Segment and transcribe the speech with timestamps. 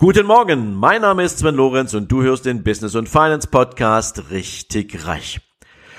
[0.00, 4.28] Guten Morgen, mein Name ist Sven Lorenz und du hörst den Business und Finance Podcast
[4.30, 5.40] richtig reich.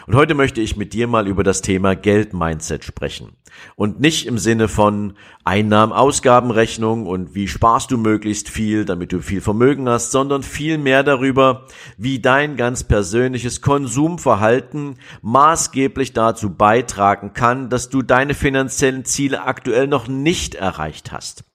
[0.05, 3.37] Und heute möchte ich mit dir mal über das Thema Geldmindset sprechen.
[3.77, 5.13] Und nicht im Sinne von
[5.45, 11.03] Einnahmen-Ausgabenrechnung und wie sparst du möglichst viel, damit du viel Vermögen hast, sondern viel mehr
[11.03, 11.65] darüber,
[11.97, 19.87] wie dein ganz persönliches Konsumverhalten maßgeblich dazu beitragen kann, dass du deine finanziellen Ziele aktuell
[19.87, 21.45] noch nicht erreicht hast.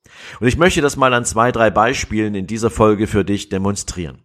[0.40, 4.22] Und ich möchte das mal an zwei, drei Beispielen in dieser Folge für dich demonstrieren.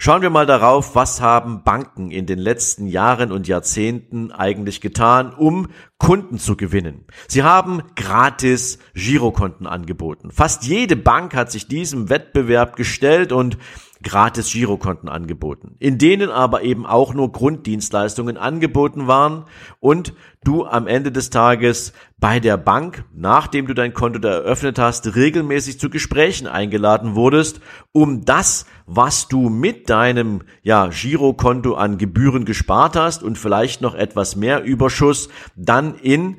[0.00, 5.34] Schauen wir mal darauf, was haben Banken in den letzten Jahren und Jahrzehnten eigentlich getan,
[5.34, 7.04] um Kunden zu gewinnen.
[7.26, 10.30] Sie haben gratis Girokonten angeboten.
[10.30, 13.58] Fast jede Bank hat sich diesem Wettbewerb gestellt und
[14.02, 19.44] gratis Girokonten angeboten, in denen aber eben auch nur Grunddienstleistungen angeboten waren
[19.80, 24.78] und du am Ende des Tages bei der Bank, nachdem du dein Konto da eröffnet
[24.78, 27.60] hast, regelmäßig zu Gesprächen eingeladen wurdest,
[27.92, 33.94] um das, was du mit deinem ja, Girokonto an Gebühren gespart hast und vielleicht noch
[33.94, 36.36] etwas mehr Überschuss, dann in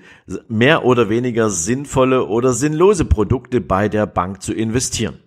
[0.48, 5.20] mehr oder weniger sinnvolle oder sinnlose Produkte bei der Bank zu investieren.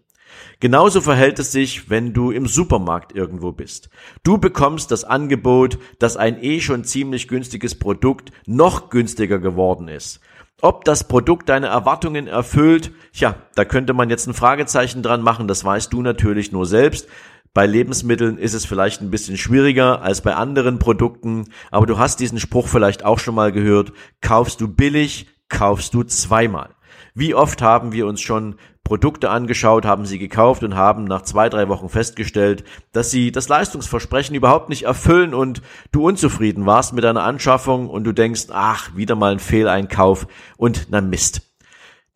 [0.61, 3.91] Genauso verhält es sich, wenn du im Supermarkt irgendwo bist.
[4.23, 10.21] Du bekommst das Angebot, dass ein eh schon ziemlich günstiges Produkt noch günstiger geworden ist.
[10.61, 15.49] Ob das Produkt deine Erwartungen erfüllt, tja, da könnte man jetzt ein Fragezeichen dran machen,
[15.49, 17.09] das weißt du natürlich nur selbst.
[17.55, 22.19] Bei Lebensmitteln ist es vielleicht ein bisschen schwieriger als bei anderen Produkten, aber du hast
[22.21, 23.93] diesen Spruch vielleicht auch schon mal gehört,
[24.23, 26.71] kaufst du billig, kaufst du zweimal.
[27.15, 31.51] Wie oft haben wir uns schon Produkte angeschaut, haben sie gekauft und haben nach zwei,
[31.51, 35.61] drei Wochen festgestellt, dass sie das Leistungsversprechen überhaupt nicht erfüllen und
[35.93, 40.27] du unzufrieden warst mit deiner Anschaffung und du denkst, ach, wieder mal ein Fehleinkauf
[40.57, 41.52] und na Mist.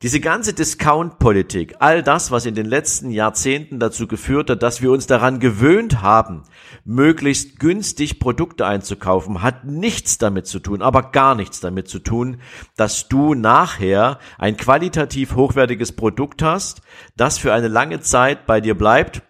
[0.02, 4.90] Diese ganze Discount-Politik, all das, was in den letzten Jahrzehnten dazu geführt hat, dass wir
[4.90, 6.42] uns daran gewöhnt haben,
[6.84, 12.42] möglichst günstig Produkte einzukaufen, hat nichts damit zu tun, aber gar nichts damit zu tun,
[12.76, 16.82] dass du nachher ein qualitativ hochwertiges Produkt hast,
[17.16, 19.22] das für eine lange Zeit bei dir bleibt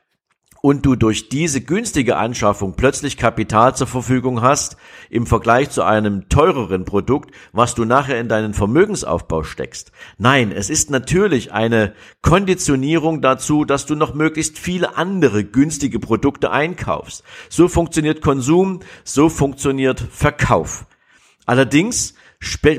[0.67, 4.77] und du durch diese günstige Anschaffung plötzlich Kapital zur Verfügung hast
[5.11, 9.93] im Vergleich zu einem teureren Produkt, was du nachher in deinen Vermögensaufbau steckst.
[10.19, 16.51] Nein, es ist natürlich eine Konditionierung dazu, dass du noch möglichst viele andere günstige Produkte
[16.51, 17.23] einkaufst.
[17.49, 20.87] So funktioniert Konsum, so funktioniert Verkauf.
[21.45, 22.15] Allerdings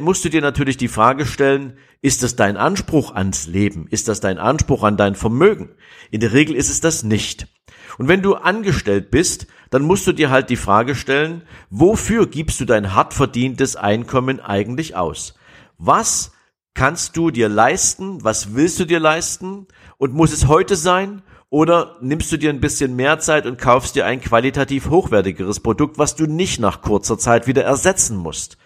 [0.02, 3.88] musst du dir natürlich die Frage stellen, ist das dein Anspruch ans Leben?
[3.90, 5.70] Ist das dein Anspruch an dein Vermögen?
[6.12, 7.48] In der Regel ist es das nicht.
[7.98, 12.60] Und wenn du angestellt bist, dann musst du dir halt die Frage stellen, wofür gibst
[12.60, 15.36] du dein hart verdientes Einkommen eigentlich aus?
[15.78, 16.32] Was
[16.74, 18.24] kannst du dir leisten?
[18.24, 19.68] Was willst du dir leisten?
[19.98, 21.24] Und muss es heute sein?
[21.50, 25.98] Oder nimmst du dir ein bisschen mehr Zeit und kaufst dir ein qualitativ hochwertigeres Produkt,
[25.98, 28.58] was du nicht nach kurzer Zeit wieder ersetzen musst?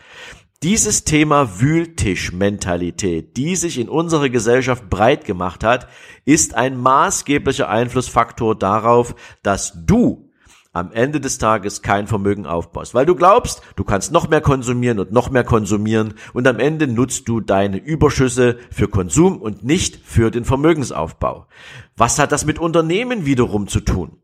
[0.64, 5.88] Dieses Thema Wühltischmentalität, die sich in unserer Gesellschaft breit gemacht hat,
[6.24, 10.30] ist ein maßgeblicher Einflussfaktor darauf, dass du
[10.72, 15.00] am Ende des Tages kein Vermögen aufbaust, weil du glaubst, du kannst noch mehr konsumieren
[15.00, 19.96] und noch mehr konsumieren und am Ende nutzt du deine Überschüsse für Konsum und nicht
[20.06, 21.47] für den Vermögensaufbau.
[21.97, 24.21] Was hat das mit Unternehmen wiederum zu tun?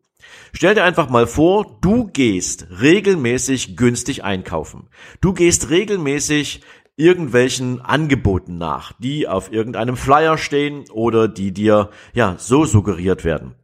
[0.54, 4.90] Stell dir einfach mal vor, du gehst regelmäßig günstig einkaufen.
[5.22, 6.62] Du gehst regelmäßig
[6.96, 13.56] irgendwelchen Angeboten nach, die auf irgendeinem Flyer stehen oder die dir ja so suggeriert werden.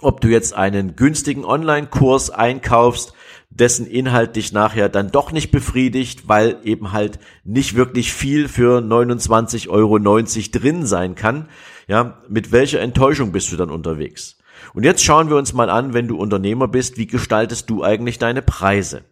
[0.00, 3.14] Ob du jetzt einen günstigen Online-Kurs einkaufst,
[3.50, 8.80] dessen Inhalt dich nachher dann doch nicht befriedigt, weil eben halt nicht wirklich viel für
[8.80, 11.48] 29,90 Euro drin sein kann.
[11.86, 14.38] Ja, mit welcher Enttäuschung bist du dann unterwegs?
[14.74, 18.18] Und jetzt schauen wir uns mal an, wenn du Unternehmer bist, wie gestaltest du eigentlich
[18.18, 19.04] deine Preise?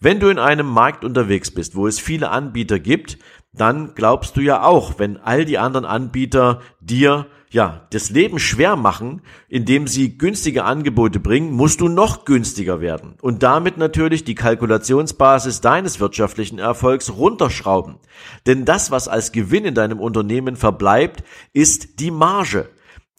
[0.00, 3.18] Wenn du in einem Markt unterwegs bist, wo es viele Anbieter gibt,
[3.52, 8.74] dann glaubst du ja auch, wenn all die anderen Anbieter dir ja, das Leben schwer
[8.74, 14.34] machen, indem sie günstige Angebote bringen, musst du noch günstiger werden und damit natürlich die
[14.34, 18.00] Kalkulationsbasis deines wirtschaftlichen Erfolgs runterschrauben.
[18.44, 22.68] Denn das, was als Gewinn in deinem Unternehmen verbleibt, ist die Marge.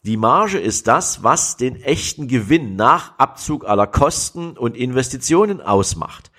[0.06, 6.30] Die Marge ist das, was den echten Gewinn nach Abzug aller Kosten und Investitionen ausmacht.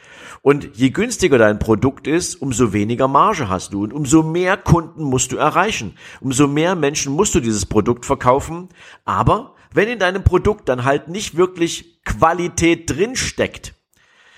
[0.42, 5.04] Und je günstiger dein Produkt ist, umso weniger Marge hast du und umso mehr Kunden
[5.04, 5.98] musst du erreichen.
[6.22, 8.70] Umso mehr Menschen musst du dieses Produkt verkaufen.
[9.04, 13.74] Aber wenn in deinem Produkt dann halt nicht wirklich Qualität drinsteckt,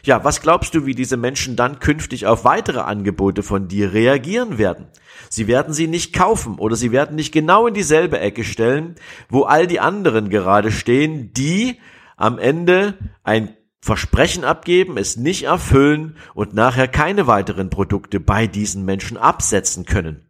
[0.04, 4.58] ja, was glaubst du, wie diese Menschen dann künftig auf weitere Angebote von dir reagieren
[4.58, 4.88] werden?
[5.30, 8.96] Sie werden sie nicht kaufen oder sie werden nicht genau in dieselbe Ecke stellen,
[9.30, 11.80] wo all die anderen gerade stehen, die
[12.18, 18.84] am Ende ein Versprechen abgeben, es nicht erfüllen und nachher keine weiteren Produkte bei diesen
[18.84, 20.26] Menschen absetzen können.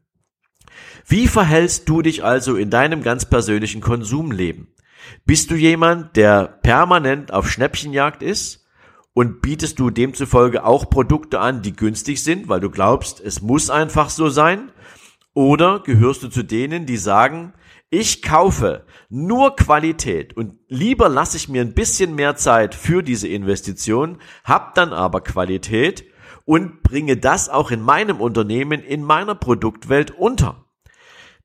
[1.08, 4.68] Wie verhältst du dich also in deinem ganz persönlichen Konsumleben?
[5.26, 8.68] Bist du jemand, der permanent auf Schnäppchenjagd ist?
[9.14, 13.70] Und bietest du demzufolge auch Produkte an, die günstig sind, weil du glaubst, es muss
[13.70, 14.72] einfach so sein?
[15.34, 17.54] Oder gehörst du zu denen, die sagen,
[17.90, 23.28] ich kaufe nur Qualität und lieber lasse ich mir ein bisschen mehr Zeit für diese
[23.28, 26.06] Investition, hab dann aber Qualität
[26.46, 30.69] und bringe das auch in meinem Unternehmen, in meiner Produktwelt unter.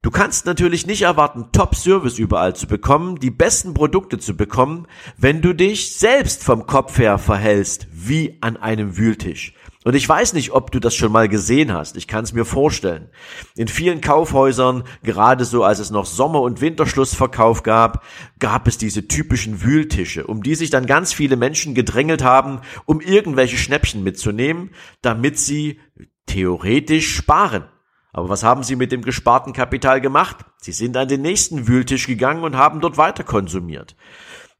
[0.04, 4.86] Du kannst natürlich nicht erwarten, Top-Service überall zu bekommen, die besten Produkte zu bekommen,
[5.16, 9.54] wenn du dich selbst vom Kopf her verhältst wie an einem Wühltisch.
[9.82, 11.96] Und ich weiß nicht, ob du das schon mal gesehen hast.
[11.96, 13.08] Ich kann es mir vorstellen.
[13.56, 18.04] In vielen Kaufhäusern, gerade so als es noch Sommer- und Winterschlussverkauf gab,
[18.38, 23.00] gab es diese typischen Wühltische, um die sich dann ganz viele Menschen gedrängelt haben, um
[23.00, 24.68] irgendwelche Schnäppchen mitzunehmen,
[25.00, 25.80] damit sie
[26.26, 27.64] theoretisch sparen.
[28.14, 30.36] Aber was haben sie mit dem gesparten Kapital gemacht?
[30.58, 33.96] Sie sind an den nächsten Wühltisch gegangen und haben dort weiter konsumiert.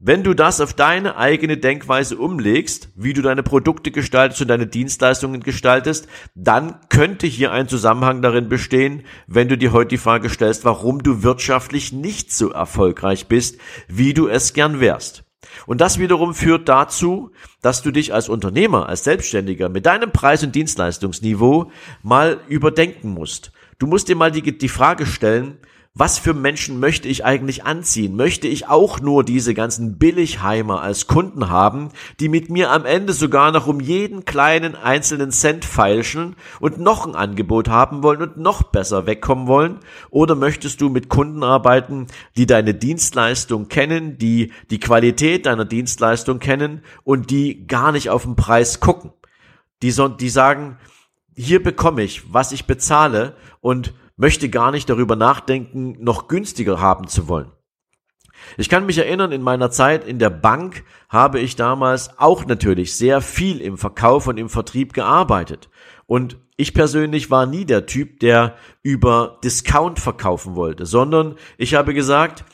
[0.00, 4.66] Wenn du das auf deine eigene Denkweise umlegst, wie du deine Produkte gestaltest und deine
[4.66, 10.28] Dienstleistungen gestaltest, dann könnte hier ein Zusammenhang darin bestehen, wenn du dir heute die Frage
[10.30, 15.23] stellst, warum du wirtschaftlich nicht so erfolgreich bist, wie du es gern wärst.
[15.66, 17.30] Und das wiederum führt dazu,
[17.62, 21.70] dass du dich als Unternehmer, als Selbstständiger mit deinem Preis- und Dienstleistungsniveau
[22.02, 23.52] mal überdenken musst.
[23.78, 25.58] Du musst dir mal die, die Frage stellen,
[25.96, 28.16] was für Menschen möchte ich eigentlich anziehen?
[28.16, 33.12] Möchte ich auch nur diese ganzen Billigheimer als Kunden haben, die mit mir am Ende
[33.12, 38.36] sogar noch um jeden kleinen einzelnen Cent feilschen und noch ein Angebot haben wollen und
[38.36, 39.78] noch besser wegkommen wollen?
[40.10, 46.40] Oder möchtest du mit Kunden arbeiten, die deine Dienstleistung kennen, die die Qualität deiner Dienstleistung
[46.40, 49.12] kennen und die gar nicht auf den Preis gucken?
[49.80, 50.76] Die, so, die sagen,
[51.36, 57.08] hier bekomme ich, was ich bezahle und möchte gar nicht darüber nachdenken, noch günstiger haben
[57.08, 57.50] zu wollen.
[58.56, 62.94] Ich kann mich erinnern, in meiner Zeit in der Bank habe ich damals auch natürlich
[62.94, 65.70] sehr viel im Verkauf und im Vertrieb gearbeitet.
[66.06, 71.94] Und ich persönlich war nie der Typ, der über Discount verkaufen wollte, sondern ich habe
[71.94, 72.44] gesagt,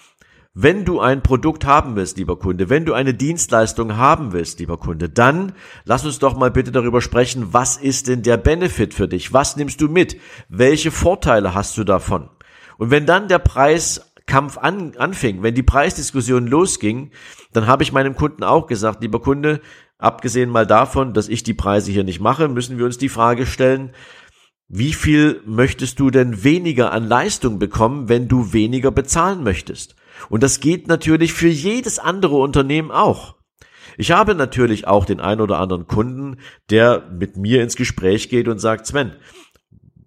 [0.53, 4.79] wenn du ein Produkt haben willst, lieber Kunde, wenn du eine Dienstleistung haben willst, lieber
[4.79, 5.53] Kunde, dann
[5.85, 9.33] lass uns doch mal bitte darüber sprechen, was ist denn der Benefit für dich?
[9.33, 10.17] Was nimmst du mit?
[10.49, 12.31] Welche Vorteile hast du davon?
[12.79, 17.13] Und wenn dann der Preiskampf an, anfing, wenn die Preisdiskussion losging,
[17.53, 19.61] dann habe ich meinem Kunden auch gesagt, lieber Kunde,
[19.99, 23.47] abgesehen mal davon, dass ich die Preise hier nicht mache, müssen wir uns die Frage
[23.47, 23.93] stellen,
[24.67, 29.95] wie viel möchtest du denn weniger an Leistung bekommen, wenn du weniger bezahlen möchtest?
[30.29, 33.37] Und das geht natürlich für jedes andere Unternehmen auch.
[33.97, 36.39] Ich habe natürlich auch den ein oder anderen Kunden,
[36.71, 39.13] der mit mir ins Gespräch geht und sagt, Sven,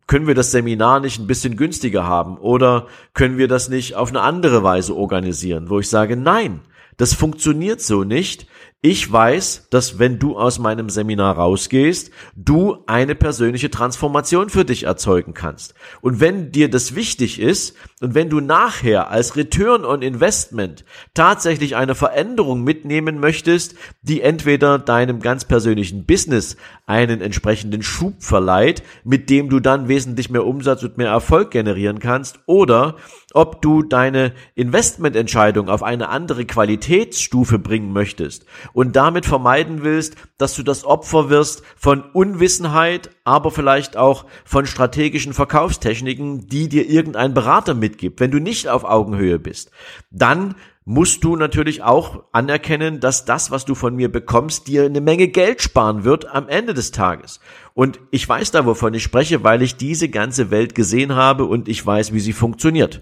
[0.07, 4.09] können wir das Seminar nicht ein bisschen günstiger haben oder können wir das nicht auf
[4.09, 6.61] eine andere Weise organisieren, wo ich sage, nein,
[6.97, 8.47] das funktioniert so nicht.
[8.85, 14.83] Ich weiß, dass wenn du aus meinem Seminar rausgehst, du eine persönliche Transformation für dich
[14.83, 15.73] erzeugen kannst.
[16.01, 21.77] Und wenn dir das wichtig ist und wenn du nachher als Return on Investment tatsächlich
[21.77, 29.29] eine Veränderung mitnehmen möchtest, die entweder deinem ganz persönlichen Business einen entsprechenden Schub verleiht, mit
[29.29, 32.97] dem du dann wesentlich mehr Umsatz und mehr Erfolg generieren kannst, oder
[33.33, 40.55] ob du deine Investmententscheidung auf eine andere Qualitätsstufe bringen möchtest und damit vermeiden willst, dass
[40.55, 47.33] du das Opfer wirst von Unwissenheit, aber vielleicht auch von strategischen Verkaufstechniken, die dir irgendein
[47.33, 49.71] Berater mitgibt, wenn du nicht auf Augenhöhe bist,
[50.11, 55.01] dann musst du natürlich auch anerkennen, dass das, was du von mir bekommst, dir eine
[55.01, 57.39] Menge Geld sparen wird am Ende des Tages.
[57.73, 61.69] Und ich weiß da, wovon ich spreche, weil ich diese ganze Welt gesehen habe und
[61.69, 63.01] ich weiß, wie sie funktioniert.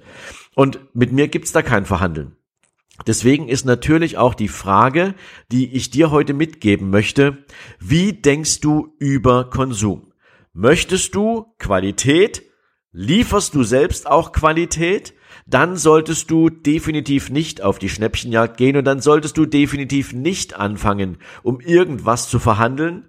[0.54, 2.36] Und mit mir gibt's da kein Verhandeln.
[3.08, 5.16] Deswegen ist natürlich auch die Frage,
[5.52, 7.46] die ich dir heute mitgeben möchte,
[7.80, 10.14] wie denkst du über Konsum?
[10.54, 12.44] Möchtest du Qualität?
[12.92, 15.14] Lieferst du selbst auch Qualität?
[15.48, 20.56] dann solltest du definitiv nicht auf die Schnäppchenjagd gehen und dann solltest du definitiv nicht
[20.56, 23.08] anfangen, um irgendwas zu verhandeln,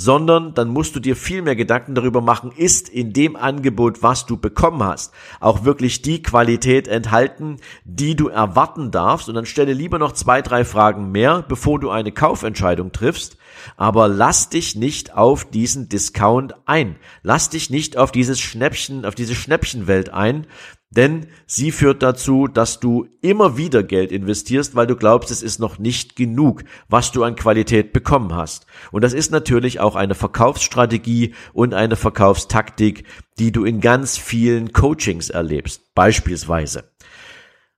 [0.00, 4.24] sondern dann musst du dir viel mehr Gedanken darüber machen, ist in dem Angebot, was
[4.24, 9.74] du bekommen hast, auch wirklich die Qualität enthalten, die du erwarten darfst und dann stelle
[9.74, 13.36] lieber noch zwei, drei Fragen mehr, bevor du eine Kaufentscheidung triffst,
[13.76, 16.96] aber lass dich nicht auf diesen Discount ein.
[17.22, 20.46] Lass dich nicht auf dieses Schnäppchen, auf diese Schnäppchenwelt ein,
[20.90, 25.60] denn sie führt dazu, dass du immer wieder Geld investierst, weil du glaubst, es ist
[25.60, 28.66] noch nicht genug, was du an Qualität bekommen hast.
[28.90, 33.04] Und das ist natürlich auch eine Verkaufsstrategie und eine Verkaufstaktik,
[33.38, 36.90] die du in ganz vielen Coachings erlebst, beispielsweise.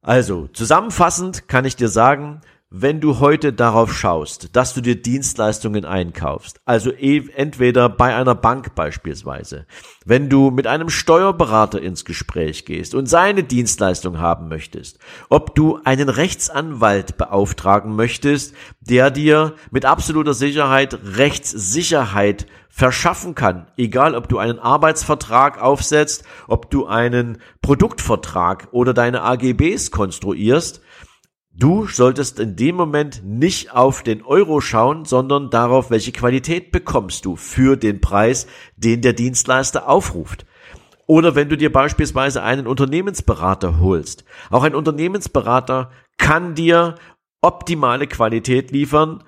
[0.00, 2.40] Also, zusammenfassend kann ich dir sagen,
[2.74, 8.34] wenn du heute darauf schaust, dass du dir Dienstleistungen einkaufst, also e, entweder bei einer
[8.34, 9.66] Bank beispielsweise,
[10.06, 14.98] wenn du mit einem Steuerberater ins Gespräch gehst und seine Dienstleistung haben möchtest,
[15.28, 24.14] ob du einen Rechtsanwalt beauftragen möchtest, der dir mit absoluter Sicherheit Rechtssicherheit verschaffen kann, egal
[24.14, 30.80] ob du einen Arbeitsvertrag aufsetzt, ob du einen Produktvertrag oder deine AGBs konstruierst,
[31.54, 37.26] Du solltest in dem Moment nicht auf den Euro schauen, sondern darauf, welche Qualität bekommst
[37.26, 40.46] du für den Preis, den der Dienstleister aufruft.
[41.06, 44.24] Oder wenn du dir beispielsweise einen Unternehmensberater holst.
[44.48, 46.94] Auch ein Unternehmensberater kann dir
[47.42, 49.22] optimale Qualität liefern,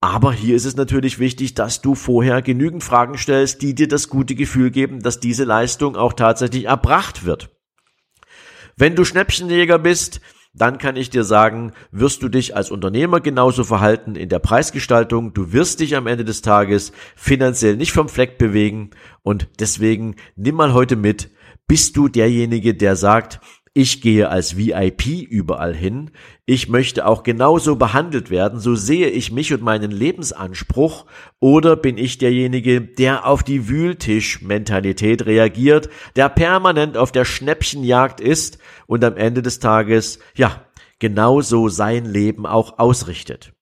[0.00, 4.08] aber hier ist es natürlich wichtig, dass du vorher genügend Fragen stellst, die dir das
[4.08, 7.50] gute Gefühl geben, dass diese Leistung auch tatsächlich erbracht wird.
[8.76, 10.20] Wenn du Schnäppchenjäger bist,
[10.54, 15.34] dann kann ich dir sagen, wirst du dich als Unternehmer genauso verhalten in der Preisgestaltung.
[15.34, 18.90] Du wirst dich am Ende des Tages finanziell nicht vom Fleck bewegen
[19.22, 21.30] und deswegen nimm mal heute mit,
[21.66, 23.40] bist du derjenige, der sagt,
[23.76, 26.12] ich gehe als VIP überall hin.
[26.46, 28.60] Ich möchte auch genauso behandelt werden.
[28.60, 31.06] So sehe ich mich und meinen Lebensanspruch.
[31.40, 38.58] Oder bin ich derjenige, der auf die Wühltisch-Mentalität reagiert, der permanent auf der Schnäppchenjagd ist
[38.86, 40.64] und am Ende des Tages, ja,
[41.00, 43.54] genauso sein Leben auch ausrichtet.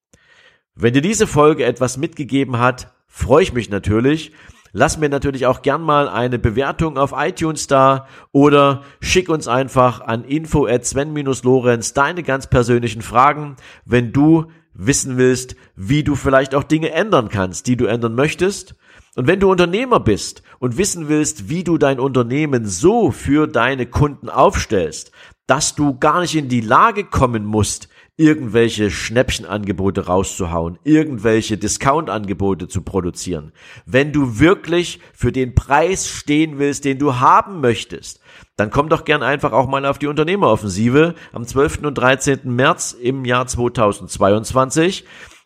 [0.74, 4.32] Wenn dir diese Folge etwas mitgegeben hat, freue ich mich natürlich.
[4.74, 10.00] Lass mir natürlich auch gern mal eine Bewertung auf iTunes da oder schick uns einfach
[10.00, 16.54] an info at Sven-Lorenz deine ganz persönlichen Fragen, wenn du wissen willst, wie du vielleicht
[16.54, 18.74] auch Dinge ändern kannst, die du ändern möchtest.
[19.14, 23.84] Und wenn du Unternehmer bist und wissen willst, wie du dein Unternehmen so für deine
[23.84, 25.12] Kunden aufstellst,
[25.46, 32.82] dass du gar nicht in die Lage kommen musst, irgendwelche Schnäppchenangebote rauszuhauen, irgendwelche Discount-Angebote zu
[32.82, 33.52] produzieren.
[33.86, 38.20] Wenn du wirklich für den Preis stehen willst, den du haben möchtest,
[38.56, 41.84] dann komm doch gern einfach auch mal auf die Unternehmeroffensive am 12.
[41.84, 42.40] und 13.
[42.44, 45.04] März im Jahr 2022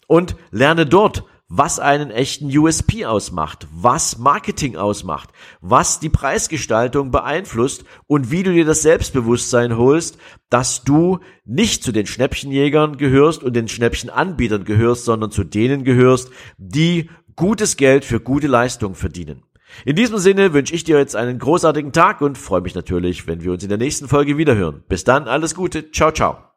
[0.09, 7.85] und lerne dort was einen echten USP ausmacht, was Marketing ausmacht, was die Preisgestaltung beeinflusst
[8.07, 10.19] und wie du dir das Selbstbewusstsein holst,
[10.51, 16.31] dass du nicht zu den Schnäppchenjägern gehörst und den Schnäppchenanbietern gehörst, sondern zu denen gehörst,
[16.59, 19.43] die gutes Geld für gute Leistung verdienen.
[19.85, 23.43] In diesem Sinne wünsche ich dir jetzt einen großartigen Tag und freue mich natürlich, wenn
[23.43, 24.83] wir uns in der nächsten Folge wiederhören.
[24.89, 26.56] Bis dann, alles Gute, ciao, ciao.